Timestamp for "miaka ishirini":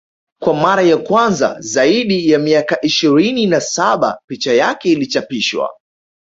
2.39-3.45